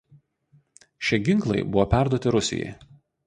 Šie 1.09 1.19
ginklai 1.27 1.61
buvo 1.75 1.85
perduoti 1.93 2.35
Rusijai. 2.39 2.73